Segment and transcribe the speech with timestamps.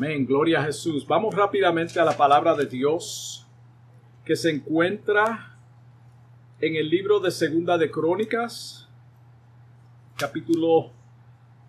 [0.00, 1.04] Amén, gloria a Jesús.
[1.04, 3.44] Vamos rápidamente a la palabra de Dios
[4.24, 5.58] que se encuentra
[6.60, 8.86] en el libro de Segunda de Crónicas,
[10.14, 10.92] capítulo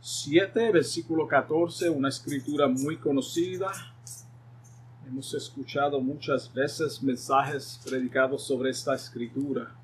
[0.02, 3.72] 7, versículo 14, una escritura muy conocida.
[5.08, 9.76] Hemos escuchado muchas veces mensajes predicados sobre esta escritura.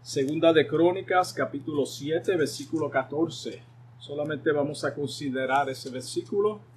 [0.00, 3.62] Segunda de Crónicas, capítulo 7, versículo 14.
[3.98, 6.72] Solamente vamos a considerar ese versículo.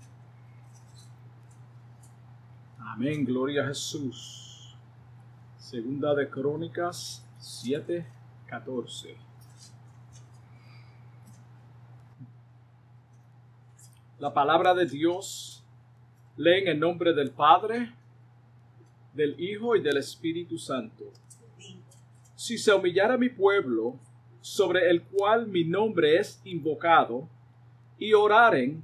[3.00, 4.76] Amén, gloria a Jesús.
[5.60, 8.04] Segunda de Crónicas 7,
[8.48, 9.16] 14.
[14.18, 15.64] La palabra de Dios
[16.38, 17.94] lee en el nombre del Padre,
[19.14, 21.14] del Hijo y del Espíritu Santo.
[22.36, 24.00] Si se humillara mi pueblo,
[24.42, 27.30] sobre el cual mi nombre es invocado,
[28.00, 28.84] y oraren,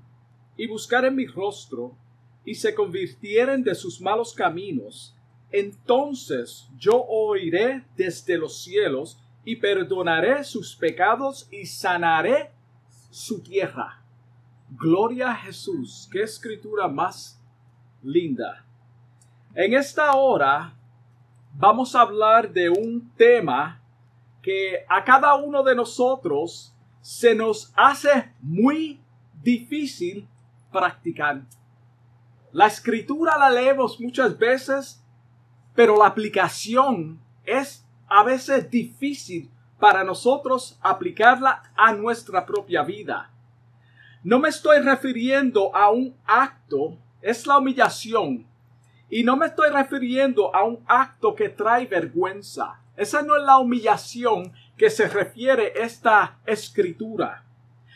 [0.55, 1.97] y buscaren mi rostro,
[2.45, 5.15] y se convirtieren de sus malos caminos,
[5.51, 12.51] entonces yo oiré desde los cielos y perdonaré sus pecados y sanaré
[13.11, 14.03] su tierra.
[14.71, 16.09] Gloria a Jesús.
[16.11, 17.39] Qué escritura más
[18.01, 18.65] linda.
[19.53, 20.73] En esta hora
[21.53, 23.79] vamos a hablar de un tema
[24.41, 28.99] que a cada uno de nosotros se nos hace muy
[29.41, 30.27] difícil
[30.71, 31.43] practicar.
[32.53, 35.03] La escritura la leemos muchas veces
[35.75, 43.31] pero la aplicación es a veces difícil para nosotros aplicarla a nuestra propia vida.
[44.23, 48.45] No me estoy refiriendo a un acto, es la humillación.
[49.09, 52.79] Y no me estoy refiriendo a un acto que trae vergüenza.
[52.95, 57.43] Esa no es la humillación que se refiere esta escritura,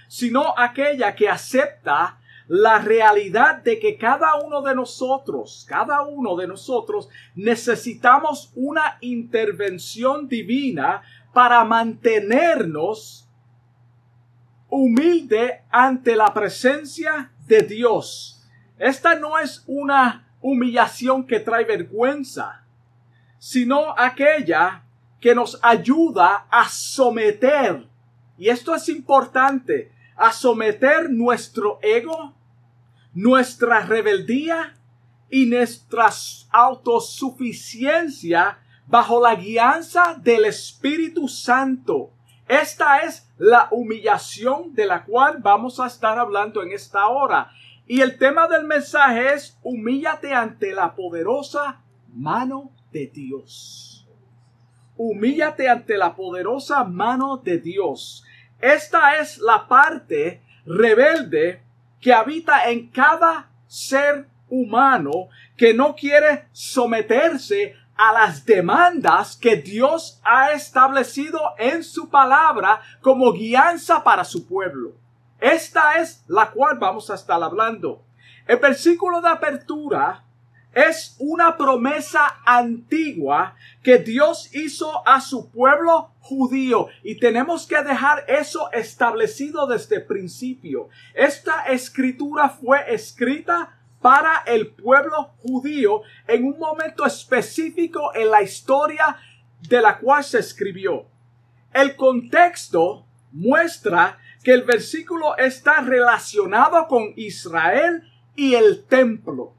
[0.08, 6.48] sino aquella que acepta la realidad de que cada uno de nosotros, cada uno de
[6.48, 11.02] nosotros necesitamos una intervención divina
[11.34, 13.28] para mantenernos
[14.70, 18.46] humilde ante la presencia de Dios.
[18.78, 22.64] Esta no es una humillación que trae vergüenza,
[23.40, 24.84] sino aquella
[25.20, 27.88] que nos ayuda a someter,
[28.38, 32.34] y esto es importante, a someter nuestro ego,
[33.18, 34.76] nuestra rebeldía
[35.28, 36.12] y nuestra
[36.52, 42.12] autosuficiencia bajo la guianza del Espíritu Santo.
[42.48, 47.50] Esta es la humillación de la cual vamos a estar hablando en esta hora.
[47.88, 51.82] Y el tema del mensaje es humíllate ante la poderosa
[52.14, 54.08] mano de Dios.
[54.96, 58.24] Humíllate ante la poderosa mano de Dios.
[58.62, 61.66] Esta es la parte rebelde
[62.08, 70.22] que habita en cada ser humano que no quiere someterse a las demandas que Dios
[70.24, 74.94] ha establecido en su palabra como guianza para su pueblo.
[75.42, 78.06] Esta es la cual vamos a estar hablando.
[78.48, 80.24] El versículo de apertura
[80.78, 88.26] es una promesa antigua que Dios hizo a su pueblo judío y tenemos que dejar
[88.28, 90.90] eso establecido desde el principio.
[91.16, 99.18] Esta escritura fue escrita para el pueblo judío en un momento específico en la historia
[99.68, 101.08] de la cual se escribió.
[101.74, 108.04] El contexto muestra que el versículo está relacionado con Israel
[108.36, 109.57] y el templo.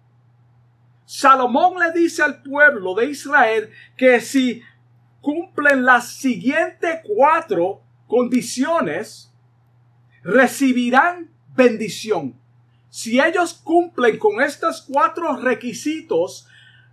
[1.10, 4.62] Salomón le dice al pueblo de Israel que si
[5.22, 9.32] cumplen las siguientes cuatro condiciones,
[10.22, 12.38] recibirán bendición.
[12.90, 16.46] Si ellos cumplen con estos cuatro requisitos,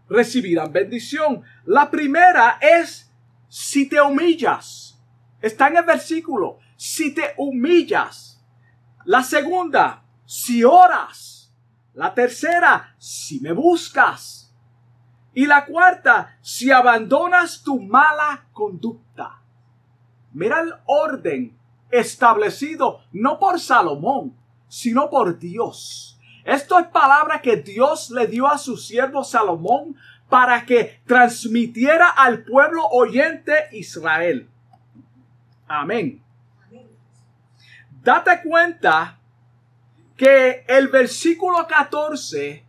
[0.07, 1.43] recibirán bendición.
[1.65, 3.11] La primera es
[3.49, 4.97] si te humillas.
[5.41, 6.59] Está en el versículo.
[6.77, 8.41] Si te humillas.
[9.03, 11.34] La segunda, si oras.
[11.95, 14.53] La tercera, si me buscas.
[15.33, 19.41] Y la cuarta, si abandonas tu mala conducta.
[20.33, 21.57] Mira el orden
[21.89, 24.35] establecido no por Salomón,
[24.67, 26.19] sino por Dios.
[26.43, 29.95] Esto es palabra que Dios le dio a su siervo Salomón
[30.29, 34.49] para que transmitiera al pueblo oyente Israel.
[35.67, 36.21] Amén.
[38.03, 39.17] Date cuenta
[40.17, 42.65] que el versículo 14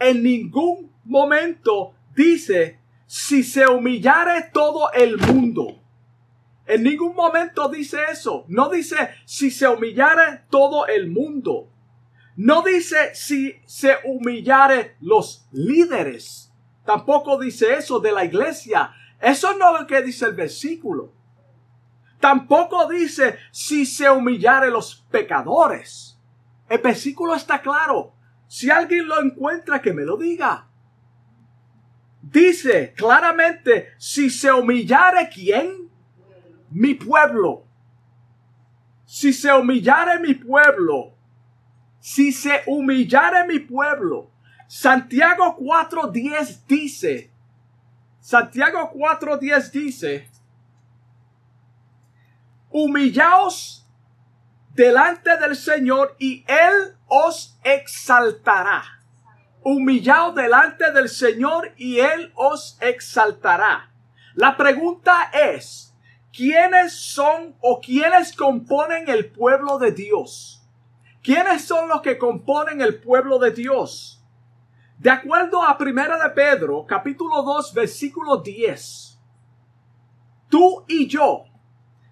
[0.00, 5.80] en ningún momento dice si se humillare todo el mundo.
[6.66, 8.44] En ningún momento dice eso.
[8.48, 11.70] No dice si se humillare todo el mundo.
[12.36, 16.52] No dice si se humillare los líderes.
[16.84, 18.92] Tampoco dice eso de la iglesia.
[19.20, 21.12] Eso no es lo que dice el versículo.
[22.20, 26.07] Tampoco dice si se humillare los pecadores.
[26.68, 28.12] El versículo está claro.
[28.46, 30.66] Si alguien lo encuentra, que me lo diga.
[32.20, 35.88] Dice claramente, si se humillare quién?
[36.70, 37.64] Mi pueblo.
[39.04, 41.14] Si se humillare mi pueblo.
[42.00, 44.30] Si se humillare mi pueblo.
[44.66, 47.30] Santiago 4.10 dice.
[48.20, 50.28] Santiago 4.10 dice.
[52.70, 53.87] Humillaos
[54.74, 58.84] delante del Señor y Él os exaltará.
[59.62, 63.90] Humillaos delante del Señor y Él os exaltará.
[64.34, 65.94] La pregunta es,
[66.32, 70.62] ¿quiénes son o quiénes componen el pueblo de Dios?
[71.22, 74.24] ¿Quiénes son los que componen el pueblo de Dios?
[74.98, 79.18] De acuerdo a Primera de Pedro, capítulo 2, versículo 10,
[80.48, 81.47] tú y yo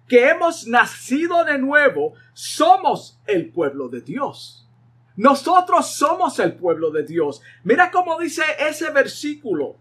[0.07, 4.67] que hemos nacido de nuevo, somos el pueblo de Dios.
[5.15, 7.41] Nosotros somos el pueblo de Dios.
[7.63, 9.75] Mira cómo dice ese versículo.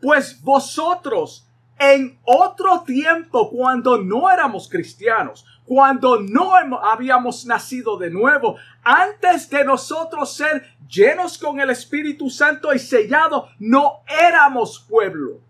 [0.00, 1.48] Pues vosotros
[1.78, 9.64] en otro tiempo, cuando no éramos cristianos, cuando no habíamos nacido de nuevo, antes de
[9.64, 15.40] nosotros ser llenos con el Espíritu Santo y sellado, no éramos pueblo.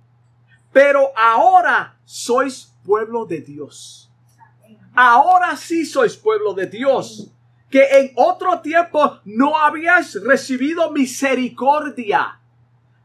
[0.73, 4.14] Pero ahora sois pueblo de Dios
[4.95, 7.31] ahora sí sois pueblo de Dios,
[7.71, 12.41] que en otro tiempo no habíais recibido misericordia,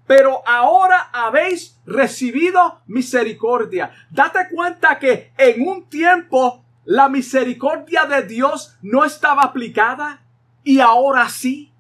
[0.06, 3.92] pero ahora habéis recibido misericordia.
[4.10, 10.24] Date cuenta que en un tiempo la misericordia de Dios no estaba aplicada
[10.64, 11.72] y ahora sí.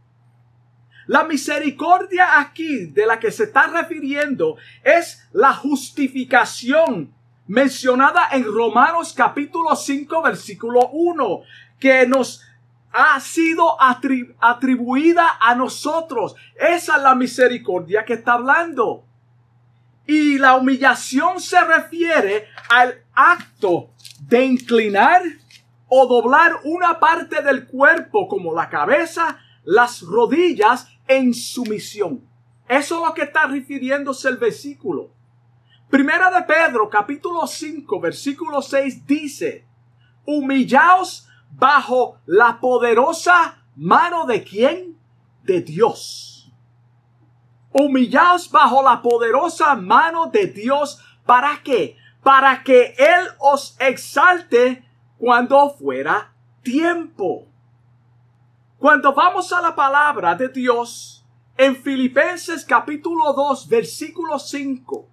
[1.07, 7.13] La misericordia aquí de la que se está refiriendo es la justificación
[7.49, 11.41] mencionada en Romanos capítulo 5 versículo 1,
[11.79, 12.43] que nos
[12.91, 16.35] ha sido atribuida a nosotros.
[16.55, 19.03] Esa es la misericordia que está hablando.
[20.05, 23.89] Y la humillación se refiere al acto
[24.21, 25.23] de inclinar
[25.87, 32.21] o doblar una parte del cuerpo como la cabeza, las rodillas en sumisión.
[32.67, 35.09] Eso es lo que está refiriéndose el versículo.
[35.89, 39.65] Primera de Pedro, capítulo 5, versículo 6 dice,
[40.23, 44.99] humillaos bajo la poderosa mano de quién?
[45.41, 46.53] De Dios.
[47.71, 51.03] Humillaos bajo la poderosa mano de Dios.
[51.25, 51.97] ¿Para qué?
[52.21, 54.87] Para que Él os exalte
[55.17, 57.47] cuando fuera tiempo.
[58.77, 61.25] Cuando vamos a la palabra de Dios,
[61.57, 65.09] en Filipenses capítulo 2, versículo 5,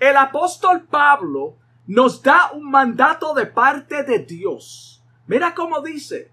[0.00, 1.56] el apóstol Pablo
[1.86, 5.04] nos da un mandato de parte de Dios.
[5.26, 6.30] Mira cómo dice,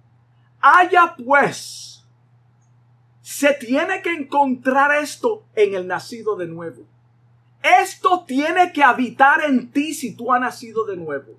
[0.62, 2.08] haya pues,
[3.22, 6.84] se tiene que encontrar esto en el nacido de nuevo.
[7.62, 11.38] Esto tiene que habitar en ti si tú has nacido de nuevo.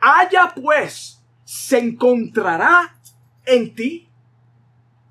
[0.00, 2.96] Haya pues, se encontrará
[3.44, 4.08] en ti,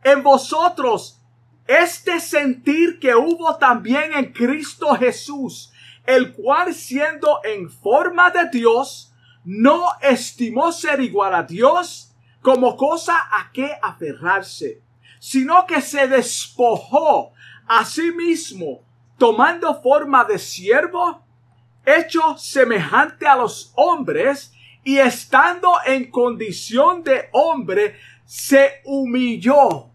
[0.04, 1.22] en vosotros,
[1.68, 5.73] este sentir que hubo también en Cristo Jesús
[6.06, 9.14] el cual siendo en forma de Dios,
[9.46, 14.82] no estimó ser igual a Dios como cosa a que aferrarse,
[15.20, 17.34] sino que se despojó
[17.68, 18.82] a sí mismo,
[19.18, 21.24] tomando forma de siervo,
[21.86, 29.90] hecho semejante a los hombres, y estando en condición de hombre, se humilló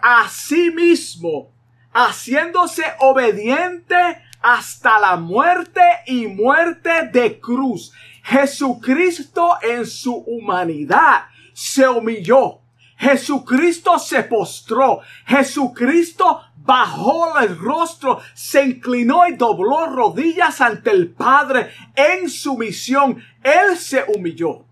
[0.00, 1.52] a sí mismo,
[1.92, 7.92] haciéndose obediente hasta la muerte y muerte de cruz.
[8.22, 12.60] Jesucristo en su humanidad se humilló.
[12.96, 15.00] Jesucristo se postró.
[15.24, 23.22] Jesucristo bajó el rostro, se inclinó y dobló rodillas ante el Padre en su misión.
[23.42, 24.66] Él se humilló.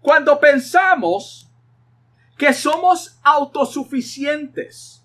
[0.00, 1.50] Cuando pensamos
[2.38, 4.99] que somos autosuficientes,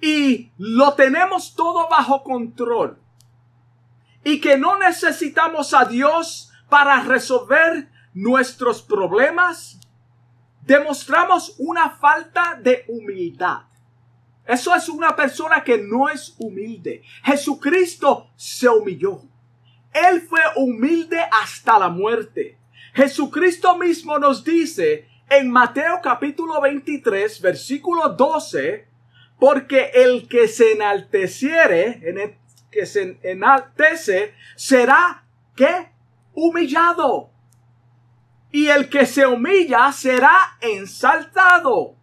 [0.00, 2.98] y lo tenemos todo bajo control
[4.24, 9.80] y que no necesitamos a Dios para resolver nuestros problemas,
[10.62, 13.62] demostramos una falta de humildad.
[14.44, 17.02] Eso es una persona que no es humilde.
[17.22, 19.22] Jesucristo se humilló.
[19.92, 22.58] Él fue humilde hasta la muerte.
[22.94, 28.88] Jesucristo mismo nos dice en Mateo capítulo 23, versículo 12,
[29.38, 32.38] porque el que se enalteciere, en
[32.70, 35.90] que se enaltece, será que
[36.34, 37.30] humillado.
[38.50, 41.96] Y el que se humilla será ensaltado.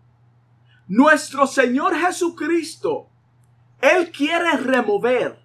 [0.88, 3.10] Nuestro Señor Jesucristo,
[3.82, 5.40] Él quiere remover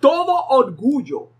[0.00, 1.30] todo orgullo,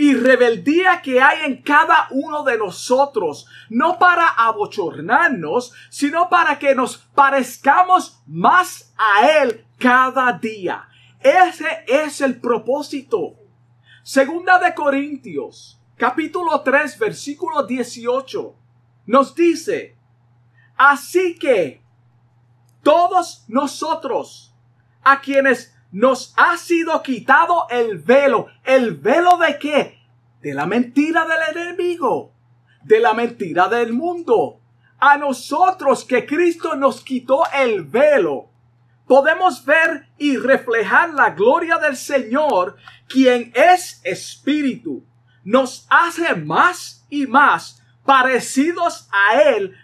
[0.00, 6.74] y rebeldía que hay en cada uno de nosotros, no para abochornarnos, sino para que
[6.74, 10.88] nos parezcamos más a Él cada día.
[11.20, 13.34] Ese es el propósito.
[14.02, 18.54] Segunda de Corintios, capítulo 3, versículo 18,
[19.04, 19.98] nos dice,
[20.78, 21.82] así que
[22.82, 24.56] todos nosotros,
[25.02, 28.46] a quienes nos ha sido quitado el velo.
[28.64, 29.98] ¿El velo de qué?
[30.40, 32.32] De la mentira del enemigo,
[32.82, 34.60] de la mentira del mundo.
[34.98, 38.50] A nosotros que Cristo nos quitó el velo,
[39.06, 42.76] podemos ver y reflejar la gloria del Señor,
[43.08, 45.04] quien es espíritu.
[45.42, 49.74] Nos hace más y más parecidos a Él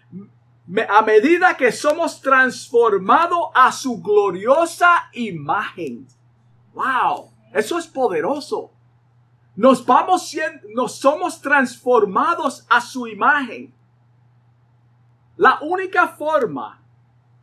[0.88, 6.08] a medida que somos transformados a su gloriosa imagen.
[6.75, 8.73] Wow, eso es poderoso.
[9.54, 13.73] Nos vamos siendo, nos somos transformados a su imagen.
[15.37, 16.82] La única forma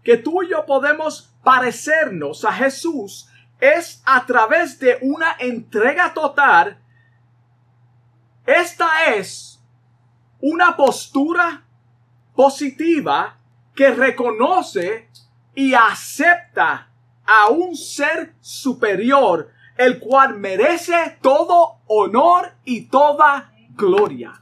[0.04, 6.78] que tú y yo podemos parecernos a Jesús es a través de una entrega total.
[8.46, 9.64] Esta es
[10.42, 11.64] una postura
[12.36, 13.38] positiva
[13.76, 15.10] que reconoce
[15.56, 16.90] y acepta
[17.26, 24.42] a un ser superior, el cual merece todo honor y toda gloria.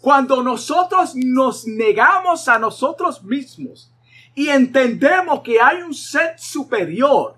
[0.00, 3.92] Cuando nosotros nos negamos a nosotros mismos
[4.34, 7.36] y entendemos que hay un ser superior,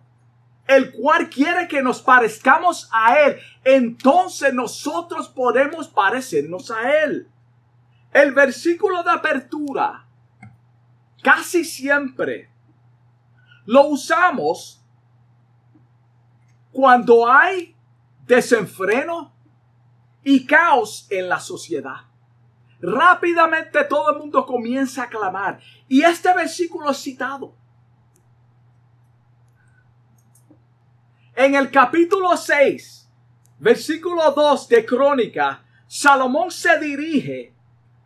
[0.67, 7.29] el cual quiere que nos parezcamos a Él, entonces nosotros podemos parecernos a Él.
[8.13, 10.07] El versículo de apertura
[11.23, 12.51] casi siempre
[13.65, 14.81] lo usamos
[16.73, 17.75] cuando hay
[18.27, 19.33] desenfreno
[20.23, 22.03] y caos en la sociedad.
[22.81, 25.59] Rápidamente todo el mundo comienza a clamar.
[25.89, 27.55] Y este versículo es citado.
[31.35, 33.11] En el capítulo 6,
[33.59, 37.56] versículo 2 de Crónica, Salomón se dirige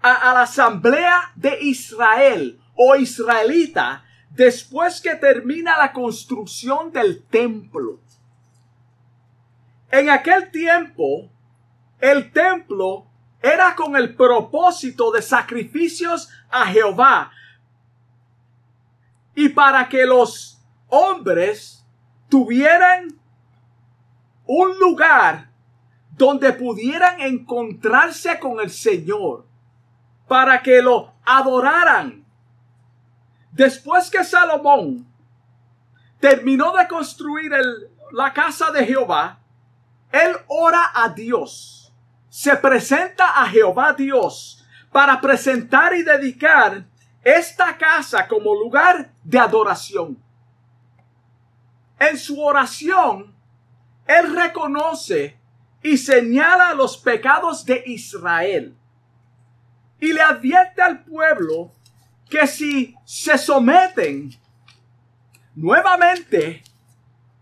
[0.02, 8.00] a, la asamblea de Israel o israelita después que termina la construcción del templo.
[9.90, 11.30] En aquel tiempo,
[11.98, 13.06] el templo
[13.42, 17.32] era con el propósito de sacrificios a Jehová
[19.34, 21.84] y para que los hombres
[22.28, 23.18] tuvieran
[24.46, 25.50] un lugar
[26.16, 29.49] donde pudieran encontrarse con el Señor
[30.30, 32.24] para que lo adoraran.
[33.50, 35.04] Después que Salomón
[36.20, 37.50] terminó de construir
[38.12, 39.40] la casa de Jehová,
[40.12, 41.92] él ora a Dios,
[42.28, 46.84] se presenta a Jehová Dios para presentar y dedicar
[47.24, 50.16] esta casa como lugar de adoración.
[51.98, 53.34] En su oración,
[54.06, 55.40] él reconoce
[55.82, 58.76] y señala los pecados de Israel
[60.00, 61.72] y le advierte al pueblo
[62.28, 64.30] que si se someten
[65.54, 66.62] nuevamente,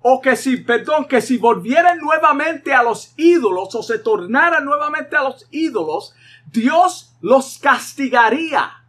[0.00, 5.16] o que si, perdón, que si volvieran nuevamente a los ídolos o se tornaran nuevamente
[5.16, 6.14] a los ídolos,
[6.46, 8.84] Dios los castigaría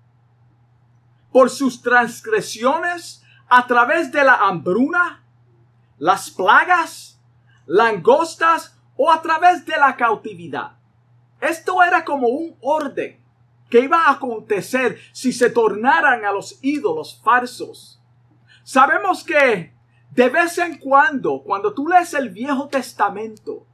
[1.31, 5.23] por sus transgresiones a través de la hambruna,
[5.97, 7.19] las plagas,
[7.65, 10.77] langostas o a través de la cautividad.
[11.41, 13.18] Esto era como un orden
[13.69, 18.01] ¿Qué iba a acontecer si se tornaran a los ídolos falsos?
[18.63, 19.73] Sabemos que
[20.11, 23.65] de vez en cuando, cuando tú lees el Viejo Testamento,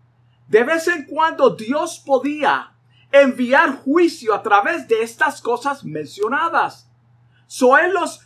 [0.47, 2.73] de vez en cuando Dios podía
[3.11, 6.89] enviar juicio a través de estas cosas mencionadas.
[7.47, 8.21] So él los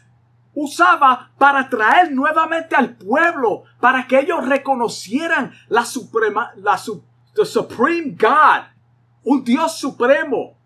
[0.53, 6.79] usaba para traer nuevamente al pueblo, para que ellos reconocieran la suprema, la
[7.35, 8.63] the supreme God,
[9.23, 10.58] un Dios supremo.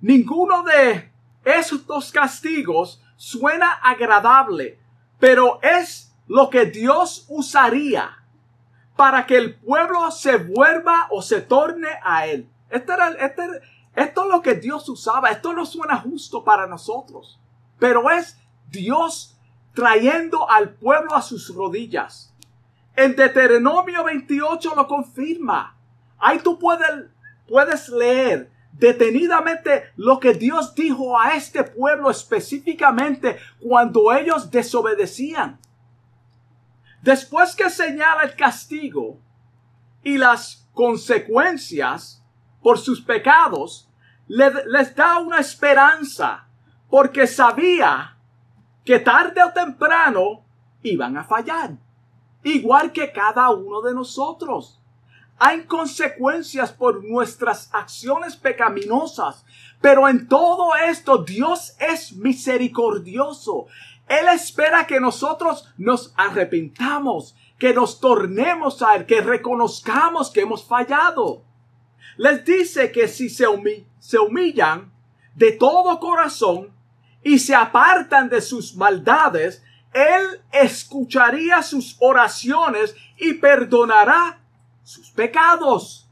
[0.00, 1.10] Ninguno de
[1.44, 4.78] esos dos castigos suena agradable,
[5.18, 8.18] pero es lo que Dios usaría
[8.96, 12.48] para que el pueblo se vuelva o se torne a Él.
[12.68, 13.42] Este era, este
[13.94, 15.30] Esto es lo que Dios usaba.
[15.30, 17.40] Esto no suena justo para nosotros.
[17.78, 18.36] Pero es
[18.70, 19.36] Dios
[19.72, 22.34] trayendo al pueblo a sus rodillas.
[22.96, 25.76] En Deuteronomio 28 lo confirma.
[26.18, 27.06] Ahí tú puedes,
[27.48, 35.58] puedes leer detenidamente lo que Dios dijo a este pueblo específicamente cuando ellos desobedecían.
[37.02, 39.20] Después que señala el castigo
[40.02, 42.24] y las consecuencias
[42.62, 43.88] por sus pecados,
[44.26, 46.46] les da una esperanza
[46.90, 48.16] porque sabía
[48.84, 50.44] que tarde o temprano
[50.82, 51.76] iban a fallar,
[52.42, 54.77] igual que cada uno de nosotros.
[55.38, 59.44] Hay consecuencias por nuestras acciones pecaminosas,
[59.80, 63.66] pero en todo esto Dios es misericordioso.
[64.08, 70.64] Él espera que nosotros nos arrepintamos, que nos tornemos a Él, que reconozcamos que hemos
[70.64, 71.44] fallado.
[72.16, 73.44] Les dice que si se,
[74.00, 74.92] se humillan
[75.36, 76.72] de todo corazón
[77.22, 84.40] y se apartan de sus maldades, Él escucharía sus oraciones y perdonará
[84.88, 86.08] sus pecados.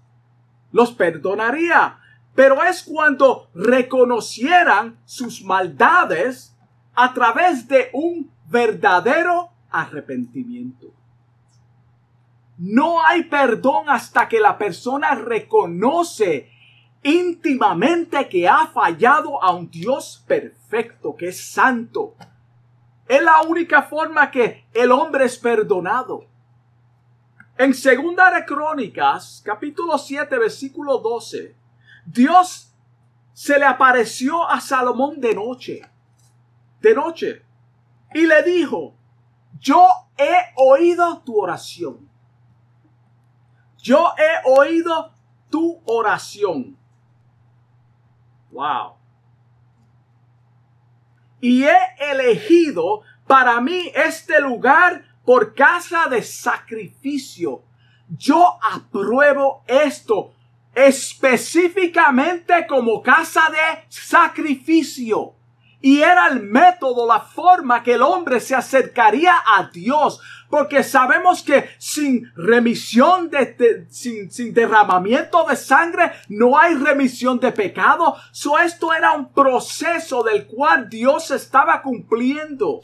[0.71, 1.99] Los perdonaría.
[2.35, 6.55] Pero es cuando reconocieran sus maldades
[6.95, 10.93] a través de un verdadero arrepentimiento.
[12.59, 16.51] No hay perdón hasta que la persona reconoce
[17.03, 22.15] íntimamente que ha fallado a un Dios perfecto, que es santo.
[23.09, 26.36] Es la única forma que el hombre es perdonado.
[27.59, 31.57] En Segunda de Crónicas, capítulo 7, versículo 12,
[32.05, 32.75] Dios
[33.33, 35.81] se le apareció a Salomón de noche,
[36.83, 37.47] de noche,
[38.13, 38.95] y le dijo,
[39.59, 39.87] yo
[40.19, 42.07] he oído tu oración.
[43.79, 45.15] Yo he oído
[45.49, 46.77] tu oración.
[48.51, 48.97] Wow.
[51.41, 57.63] Y he elegido para mí este lugar por casa de sacrificio.
[58.09, 60.33] Yo apruebo esto
[60.75, 65.35] específicamente como casa de sacrificio.
[65.81, 70.21] Y era el método, la forma que el hombre se acercaría a Dios.
[70.49, 77.51] Porque sabemos que sin remisión de, sin, sin, derramamiento de sangre no hay remisión de
[77.51, 78.17] pecado.
[78.31, 82.81] So esto era un proceso del cual Dios estaba cumpliendo.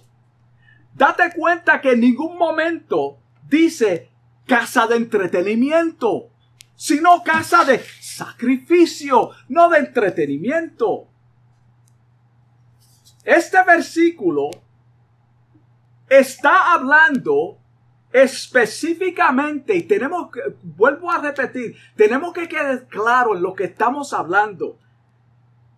[0.94, 4.10] Date cuenta que en ningún momento dice
[4.46, 6.30] casa de entretenimiento,
[6.74, 11.08] sino casa de sacrificio, no de entretenimiento.
[13.24, 14.50] Este versículo
[16.08, 17.58] está hablando
[18.12, 24.12] específicamente, y tenemos que, vuelvo a repetir, tenemos que quedar claro en lo que estamos
[24.12, 24.78] hablando.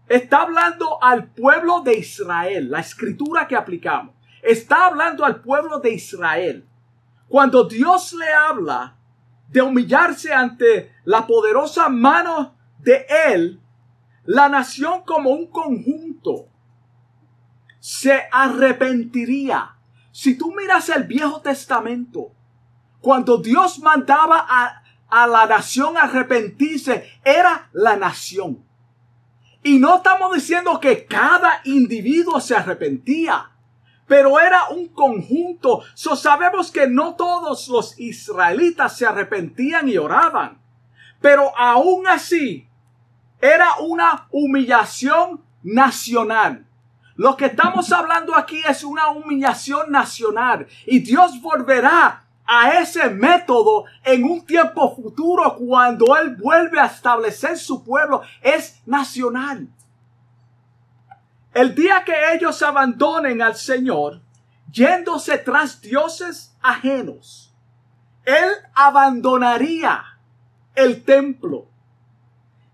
[0.08, 5.94] Está hablando al pueblo de Israel, la escritura que aplicamos está hablando al pueblo de
[5.94, 6.68] Israel.
[7.28, 8.96] Cuando Dios le habla
[9.48, 13.60] de humillarse ante la poderosa mano de Él,
[14.24, 16.48] la nación como un conjunto
[17.80, 19.76] se arrepentiría.
[20.12, 22.32] Si tú miras el Viejo Testamento,
[23.00, 28.64] cuando Dios mandaba a, a la nación arrepentirse, era la nación.
[29.62, 33.50] Y no estamos diciendo que cada individuo se arrepentía
[34.06, 35.82] pero era un conjunto.
[35.94, 40.58] So sabemos que no todos los israelitas se arrepentían y oraban,
[41.20, 42.68] pero aún así
[43.40, 46.66] era una humillación nacional.
[47.16, 53.84] Lo que estamos hablando aquí es una humillación nacional y Dios volverá a ese método
[54.02, 59.68] en un tiempo futuro cuando Él vuelve a establecer su pueblo es nacional.
[61.54, 64.20] El día que ellos abandonen al Señor,
[64.72, 67.54] yéndose tras dioses ajenos,
[68.24, 70.18] Él abandonaría
[70.74, 71.68] el templo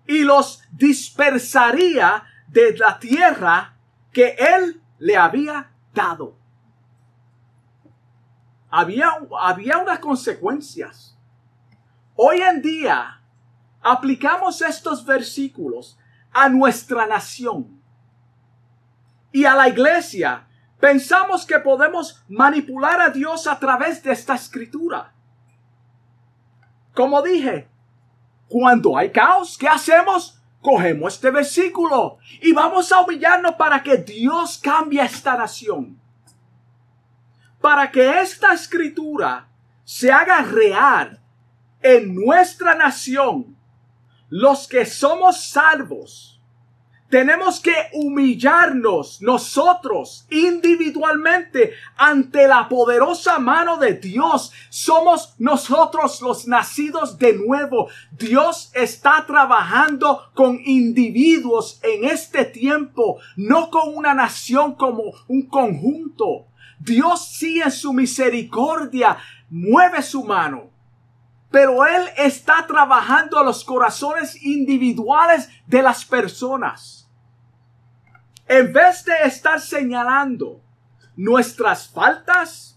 [0.07, 3.77] y los dispersaría de la tierra
[4.13, 6.39] que Él le había dado.
[8.71, 9.11] Había,
[9.43, 11.19] había unas consecuencias.
[12.17, 13.21] Hoy en día
[13.83, 15.99] aplicamos estos versículos
[16.33, 17.80] a nuestra nación
[19.33, 20.47] y a la iglesia,
[20.79, 25.13] pensamos que podemos manipular a Dios a través de esta escritura.
[26.95, 27.69] Como dije,
[28.49, 30.43] cuando hay caos, ¿qué hacemos?
[30.61, 35.99] Cogemos este versículo y vamos a humillarnos para que Dios cambie esta nación.
[37.61, 39.49] Para que esta escritura
[39.85, 41.23] se haga real
[41.83, 43.57] en nuestra nación,
[44.29, 46.40] los que somos salvos
[47.11, 54.53] tenemos que humillarnos nosotros individualmente ante la poderosa mano de Dios.
[54.69, 57.89] Somos nosotros los nacidos de nuevo.
[58.13, 66.47] Dios está trabajando con individuos en este tiempo, no con una nación como un conjunto.
[66.79, 69.19] Dios sí en su misericordia
[69.51, 70.71] mueve su mano
[71.51, 77.00] pero Él está trabajando a los corazones individuales de las personas.
[78.53, 80.61] En vez de estar señalando
[81.15, 82.77] nuestras faltas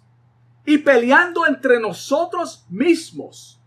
[0.67, 3.59] y peleando entre nosotros mismos,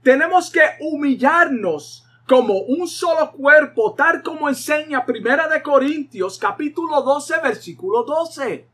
[0.00, 7.40] tenemos que humillarnos como un solo cuerpo, tal como enseña Primera de Corintios capítulo 12
[7.42, 8.68] versículo 12.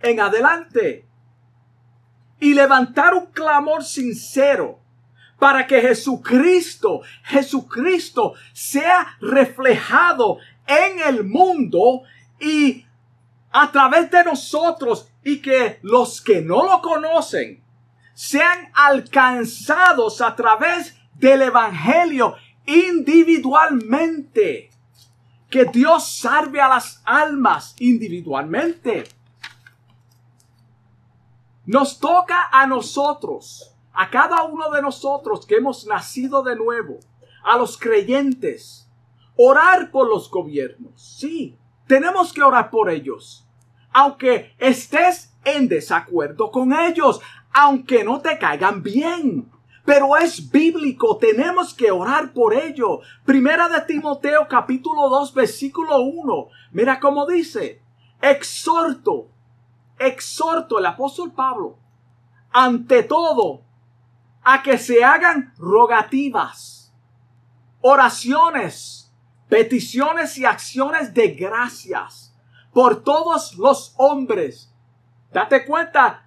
[0.00, 1.06] En adelante.
[2.40, 4.80] Y levantar un clamor sincero
[5.40, 10.38] para que Jesucristo, Jesucristo sea reflejado
[10.70, 12.04] en el mundo
[12.38, 12.86] y
[13.50, 17.64] a través de nosotros y que los que no lo conocen
[18.14, 24.70] sean alcanzados a través del Evangelio individualmente.
[25.50, 29.02] Que Dios salve a las almas individualmente.
[31.66, 37.00] Nos toca a nosotros, a cada uno de nosotros que hemos nacido de nuevo,
[37.42, 38.89] a los creyentes,
[39.42, 41.00] Orar por los gobiernos.
[41.00, 43.48] Sí, tenemos que orar por ellos.
[43.90, 49.50] Aunque estés en desacuerdo con ellos, aunque no te caigan bien.
[49.86, 53.00] Pero es bíblico, tenemos que orar por ello.
[53.24, 56.48] Primera de Timoteo capítulo 2 versículo 1.
[56.72, 57.80] Mira cómo dice,
[58.20, 59.28] exhorto,
[59.98, 61.78] exhorto el apóstol Pablo,
[62.52, 63.62] ante todo,
[64.42, 66.92] a que se hagan rogativas,
[67.80, 68.99] oraciones,
[69.50, 72.34] peticiones y acciones de gracias
[72.72, 74.72] por todos los hombres.
[75.32, 76.26] Date cuenta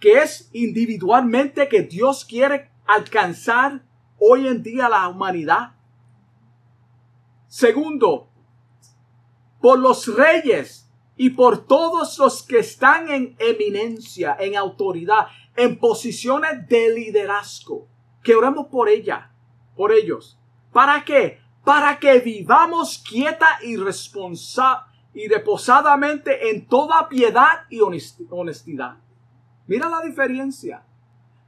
[0.00, 3.82] que es individualmente que Dios quiere alcanzar
[4.18, 5.74] hoy en día la humanidad.
[7.46, 8.28] Segundo,
[9.60, 16.68] por los reyes y por todos los que están en eminencia, en autoridad, en posiciones
[16.68, 17.86] de liderazgo.
[18.24, 19.30] Que oremos por ella,
[19.76, 20.38] por ellos.
[20.72, 21.43] ¿Para qué?
[21.64, 28.96] Para que vivamos quieta y responsa y reposadamente en toda piedad y honestidad.
[29.66, 30.82] Mira la diferencia.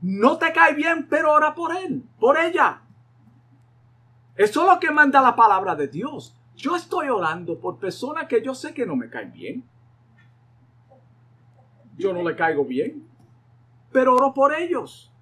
[0.01, 2.81] No te cae bien, pero ora por él, por ella.
[4.37, 6.35] Eso es lo que manda la palabra de Dios.
[6.55, 9.65] Yo estoy orando por personas que yo sé que no me caen bien.
[11.99, 13.07] Yo no le caigo bien,
[13.91, 15.13] pero oro por ellos.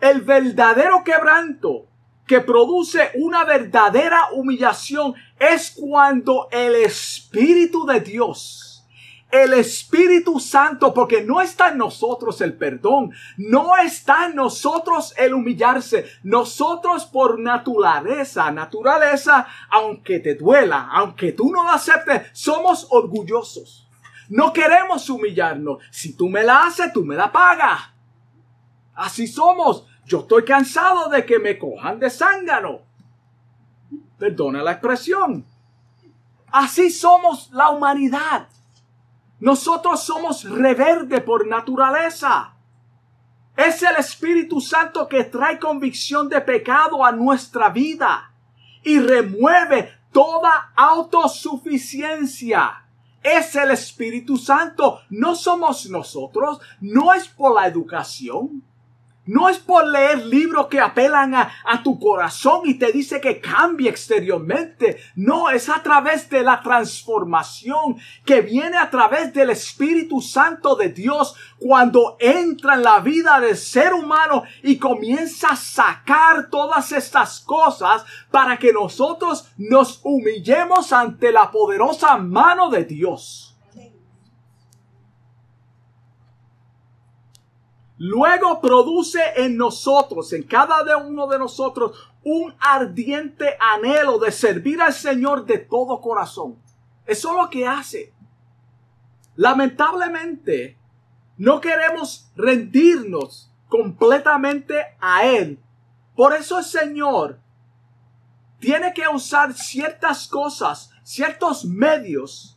[0.00, 1.87] El verdadero quebranto
[2.28, 8.86] que produce una verdadera humillación es cuando el Espíritu de Dios,
[9.30, 15.34] el Espíritu Santo, porque no está en nosotros el perdón, no está en nosotros el
[15.34, 16.06] humillarse.
[16.22, 23.88] Nosotros por naturaleza, naturaleza, aunque te duela, aunque tú no lo aceptes, somos orgullosos.
[24.28, 25.78] No queremos humillarnos.
[25.90, 27.80] Si tú me la haces, tú me la pagas.
[28.94, 29.87] Así somos.
[30.08, 32.80] Yo estoy cansado de que me cojan de zángano.
[34.18, 35.44] Perdona la expresión.
[36.50, 38.48] Así somos la humanidad.
[39.38, 42.54] Nosotros somos reverde por naturaleza.
[43.54, 48.32] Es el Espíritu Santo que trae convicción de pecado a nuestra vida
[48.82, 52.86] y remueve toda autosuficiencia.
[53.22, 58.62] Es el Espíritu Santo, no somos nosotros, no es por la educación,
[59.28, 63.90] no es por leer libros que apelan a, tu corazón y te dice que cambie
[63.90, 65.02] exteriormente.
[65.16, 70.88] No, es a través de la transformación que viene a través del Espíritu Santo de
[70.88, 77.40] Dios cuando entra en la vida del ser humano y comienza a sacar todas estas
[77.40, 83.47] cosas para que nosotros nos humillemos ante la poderosa mano de Dios.
[87.98, 94.92] Luego produce en nosotros, en cada uno de nosotros, un ardiente anhelo de servir al
[94.92, 96.56] Señor de todo corazón.
[97.06, 98.12] Eso es lo que hace.
[99.34, 100.78] Lamentablemente,
[101.36, 105.58] no queremos rendirnos completamente a Él.
[106.14, 107.40] Por eso el Señor
[108.60, 112.56] tiene que usar ciertas cosas, ciertos medios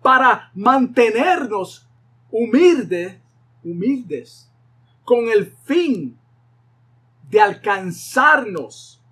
[0.00, 1.86] para mantenernos
[2.30, 3.18] humildes,
[3.62, 4.47] humildes
[5.08, 6.20] con el fin
[7.30, 9.02] de alcanzarnos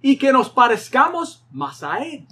[0.00, 2.28] y que nos parezcamos más a Él.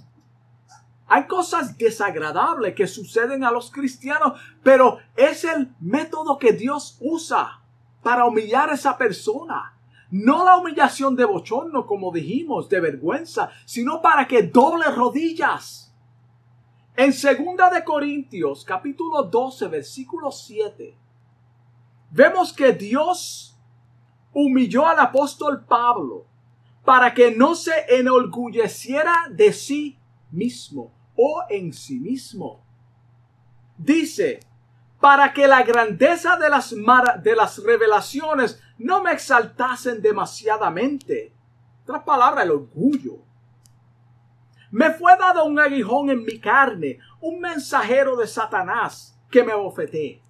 [1.05, 7.59] Hay cosas desagradables que suceden a los cristianos, pero es el método que Dios usa
[8.01, 9.77] para humillar a esa persona.
[10.09, 15.93] No la humillación de bochorno, como dijimos, de vergüenza, sino para que doble rodillas.
[16.95, 21.02] En segunda de Corintios, capítulo 12, versículo 7,
[22.13, 23.59] vemos que Dios
[24.33, 26.27] humilló al apóstol Pablo
[26.85, 29.99] para que no se enorgulleciera de sí
[30.31, 32.63] mismo o en sí mismo.
[33.77, 34.41] Dice,
[34.99, 36.73] para que la grandeza de las,
[37.23, 41.33] de las revelaciones no me exaltasen demasiadamente.
[41.83, 43.19] Otra palabra, el orgullo.
[44.71, 50.21] Me fue dado un aguijón en mi carne, un mensajero de Satanás que me bofeté.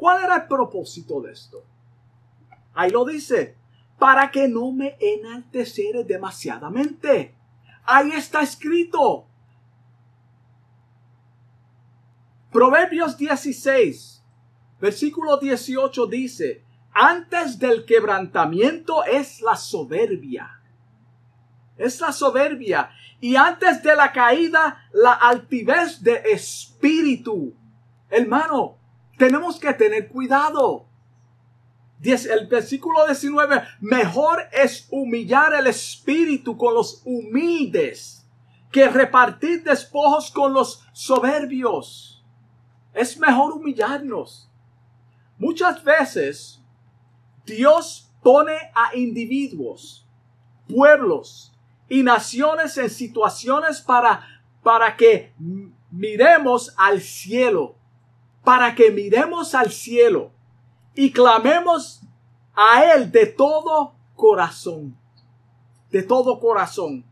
[0.00, 1.62] ¿Cuál era el propósito de esto?
[2.72, 3.58] Ahí lo dice,
[3.98, 7.34] para que no me enalteciere demasiadamente.
[7.84, 9.26] Ahí está escrito.
[12.50, 14.24] Proverbios 16,
[14.80, 20.62] versículo 18 dice, antes del quebrantamiento es la soberbia.
[21.76, 22.90] Es la soberbia.
[23.20, 27.52] Y antes de la caída, la altivez de espíritu.
[28.08, 28.79] Hermano,
[29.20, 30.86] tenemos que tener cuidado
[32.02, 38.26] el versículo 19, mejor es humillar el espíritu con los humildes
[38.72, 42.24] que repartir despojos con los soberbios.
[42.94, 44.50] Es mejor humillarnos.
[45.36, 46.62] Muchas veces
[47.44, 50.06] Dios pone a individuos,
[50.66, 51.52] pueblos
[51.90, 54.26] y naciones en situaciones para,
[54.62, 55.34] para que
[55.90, 57.74] miremos al cielo,
[58.44, 60.32] para que miremos al cielo
[60.94, 62.02] y clamemos
[62.54, 64.96] a Él de todo corazón.
[65.90, 67.04] De todo corazón.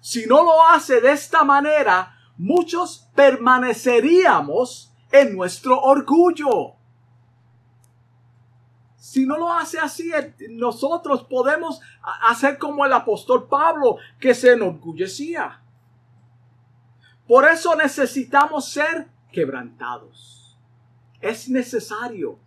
[0.00, 6.74] Si no lo hace de esta manera, muchos permaneceríamos en nuestro orgullo.
[8.96, 10.10] Si no lo hace así,
[10.50, 11.80] nosotros podemos
[12.22, 15.62] hacer como el apóstol Pablo, que se enorgullecía.
[17.26, 20.35] Por eso necesitamos ser quebrantados.
[21.20, 22.38] Es necesario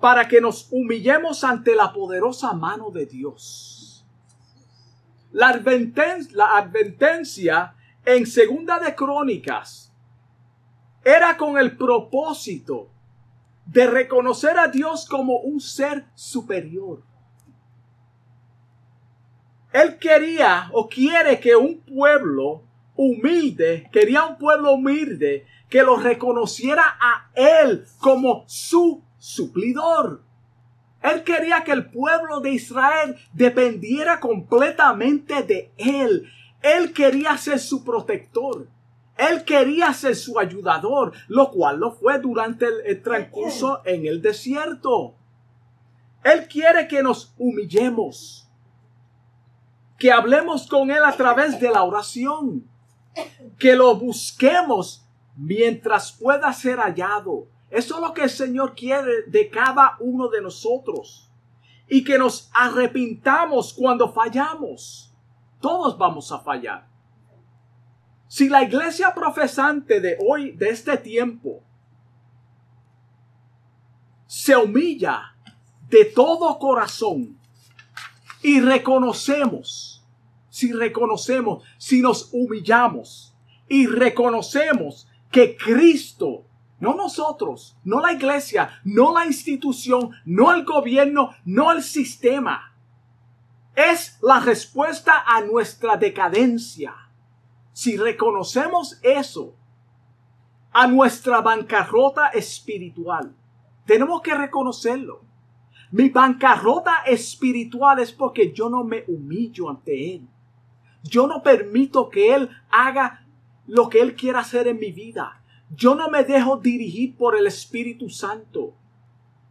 [0.00, 4.04] para que nos humillemos ante la poderosa mano de Dios.
[5.30, 9.92] La, advertencia, en Segunda de Crónicas
[11.04, 12.90] era con el propósito
[13.64, 17.02] de reconocer a Dios como un ser superior.
[19.72, 22.62] Él quería o quiere que un pueblo
[22.96, 30.22] humilde, quería un pueblo humilde que lo reconociera a Él como su suplidor.
[31.00, 36.30] Él quería que el pueblo de Israel dependiera completamente de Él.
[36.60, 38.68] Él quería ser su protector.
[39.16, 45.14] Él quería ser su ayudador, lo cual lo fue durante el, transcurso en el desierto.
[46.22, 48.46] Él quiere que nos humillemos,
[49.98, 52.68] que hablemos con Él a través de la oración,
[53.58, 55.02] que lo busquemos
[55.36, 60.42] mientras pueda ser hallado eso es lo que el Señor quiere de cada uno de
[60.42, 61.30] nosotros.
[61.88, 65.10] Y que nos arrepintamos cuando fallamos.
[65.58, 66.86] Todos vamos a fallar.
[68.28, 71.62] Si la iglesia profesante de hoy, de este tiempo,
[74.26, 75.34] se humilla
[75.88, 77.38] de todo corazón
[78.42, 80.04] y reconocemos,
[80.50, 83.34] si reconocemos, si nos humillamos
[83.68, 86.44] y reconocemos que Cristo
[86.78, 92.74] no nosotros, no la iglesia, no la institución, no el gobierno, no el sistema.
[93.74, 96.94] Es la respuesta a nuestra decadencia.
[97.72, 99.54] Si reconocemos eso,
[100.72, 103.34] a nuestra bancarrota espiritual,
[103.86, 105.22] tenemos que reconocerlo.
[105.92, 110.28] Mi bancarrota espiritual es porque yo no me humillo ante Él.
[111.04, 113.21] Yo no permito que Él haga
[113.66, 115.42] lo que Él quiera hacer en mi vida.
[115.74, 118.74] Yo no me dejo dirigir por el Espíritu Santo.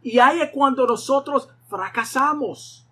[0.02, 2.86] Y ahí es cuando nosotros fracasamos.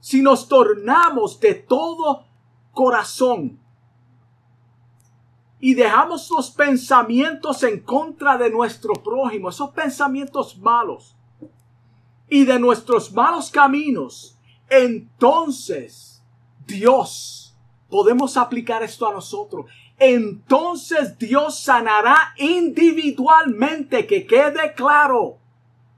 [0.00, 2.26] Si nos tornamos de todo
[2.72, 3.60] corazón
[5.60, 11.16] y dejamos los pensamientos en contra de nuestro prójimo, esos pensamientos malos,
[12.28, 16.24] y de nuestros malos caminos, entonces
[16.66, 17.54] Dios,
[17.90, 19.66] podemos aplicar esto a nosotros
[19.98, 25.38] entonces Dios sanará individualmente, que quede claro.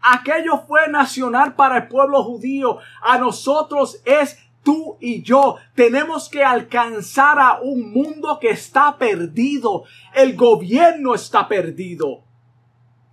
[0.01, 6.43] Aquello fue nacional para el pueblo judío, a nosotros es tú y yo tenemos que
[6.43, 9.85] alcanzar a un mundo que está perdido.
[10.13, 12.25] El gobierno está perdido.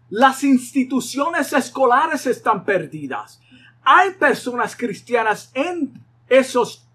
[0.10, 3.40] Las instituciones escolares están perdidas.
[3.84, 6.88] Hay personas cristianas en esas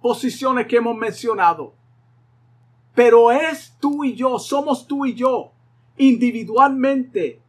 [0.00, 1.75] posiciones que hemos mencionado.
[2.96, 5.52] Pero es tú y yo, somos tú y yo,
[5.98, 7.42] individualmente.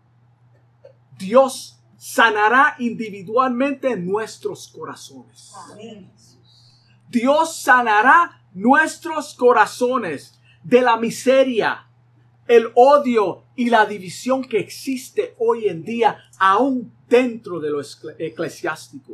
[1.17, 5.55] Dios sanará individualmente nuestros corazones.
[7.10, 11.88] Dios sanará nuestros corazones de la miseria,
[12.45, 17.79] el odio y la división que existe hoy en día aún dentro de lo
[18.19, 19.13] eclesiástico.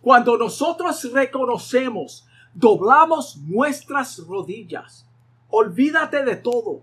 [0.00, 5.07] Cuando nosotros reconocemos, doblamos nuestras rodillas,
[5.48, 6.82] olvídate de todo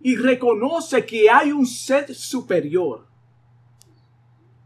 [0.00, 3.10] y reconoce que hay un ser superior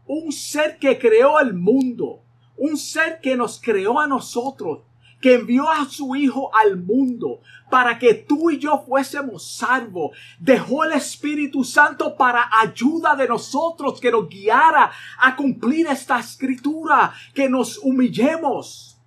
[0.07, 2.21] un ser que creó el mundo,
[2.57, 4.81] un ser que nos creó a nosotros,
[5.21, 7.39] que envió a su Hijo al mundo
[7.71, 10.15] para que tú y yo fuésemos salvos.
[10.39, 17.13] Dejó el Espíritu Santo para ayuda de nosotros, que nos guiara a cumplir esta escritura,
[17.33, 19.01] que nos humillemos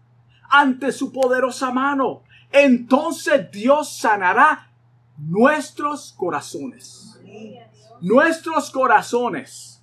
[0.51, 2.23] ante su poderosa mano.
[2.51, 4.71] Entonces Dios sanará
[5.17, 7.21] nuestros corazones.
[8.01, 9.83] Nuestros corazones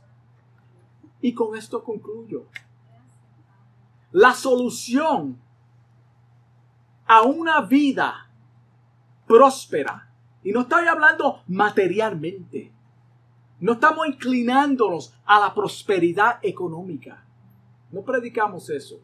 [1.21, 2.45] y con esto concluyo.
[4.11, 5.39] La solución
[7.07, 8.29] a una vida
[9.27, 10.09] próspera,
[10.43, 12.71] y no estoy hablando materialmente,
[13.59, 17.25] no estamos inclinándonos a la prosperidad económica,
[17.91, 18.99] no predicamos eso,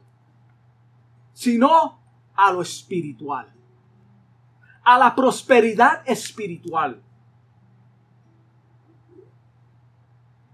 [1.33, 2.00] sino
[2.35, 3.47] a lo espiritual,
[4.83, 7.01] a la prosperidad espiritual.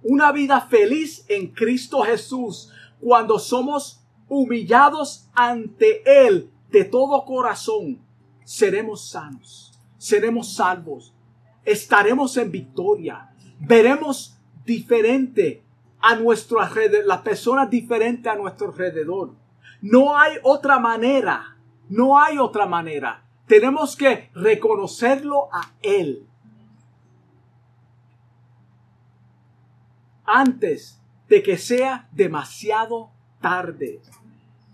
[0.08, 8.00] una vida feliz en Cristo Jesús cuando somos humillados ante Él de todo corazón,
[8.46, 11.14] seremos sanos, seremos salvos,
[11.66, 15.62] estaremos en victoria, veremos diferente
[16.00, 19.36] a nuestro alrededor, las personas diferentes a nuestro alrededor.
[19.82, 21.57] No hay otra manera,
[21.90, 23.24] no hay otra manera.
[23.48, 26.28] Tenemos que reconocerlo a Él.
[30.28, 33.10] antes de que sea demasiado
[33.42, 34.02] tarde.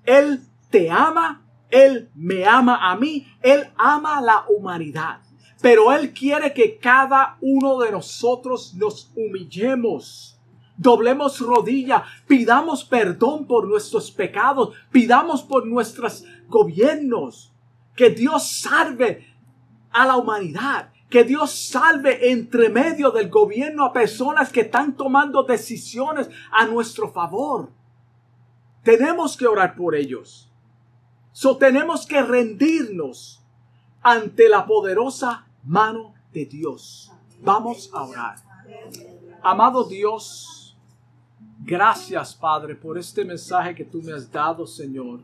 [0.04, 5.22] Él te ama, Él me ama a mí, Él ama a la humanidad.
[5.62, 10.38] Pero Él quiere que cada uno de nosotros nos humillemos,
[10.76, 17.52] doblemos rodilla, pidamos perdón por nuestros pecados, pidamos por nuestros gobiernos,
[17.96, 19.28] que Dios salve
[19.92, 25.44] a la humanidad que Dios salve entre medio del gobierno a personas que están tomando
[25.44, 27.70] decisiones a nuestro favor.
[28.82, 30.50] Tenemos que orar por ellos.
[31.32, 33.44] So tenemos que rendirnos
[34.02, 37.12] ante la poderosa mano de Dios.
[37.44, 38.38] Vamos a orar.
[39.44, 40.76] Amado Dios,
[41.60, 45.20] gracias Padre por este mensaje que tú me has dado, Señor.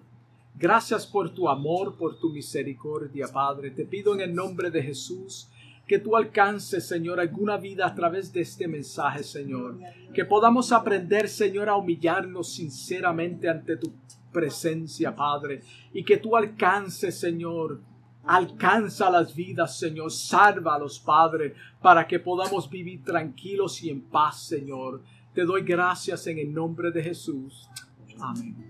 [0.56, 3.72] Gracias por tu amor, por tu misericordia, Padre.
[3.72, 5.50] Te pido en el nombre de Jesús
[5.90, 9.80] que tú alcances, Señor, alguna vida a través de este mensaje, Señor.
[10.14, 13.92] Que podamos aprender, Señor, a humillarnos sinceramente ante tu
[14.32, 15.62] presencia, Padre.
[15.92, 17.82] Y que tú alcances, Señor,
[18.24, 20.12] alcanza las vidas, Señor.
[20.12, 25.02] Sálvalos, Padre, para que podamos vivir tranquilos y en paz, Señor.
[25.34, 27.68] Te doy gracias en el nombre de Jesús.
[28.20, 28.68] Amén.